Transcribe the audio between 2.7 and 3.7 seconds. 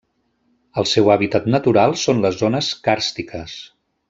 càrstiques.